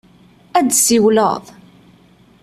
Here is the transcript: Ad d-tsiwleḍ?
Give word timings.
Ad 0.57 0.65
d-tsiwleḍ? 0.67 1.43